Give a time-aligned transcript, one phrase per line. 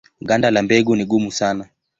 [0.21, 1.69] Ganda la mbegu ni gumu sana.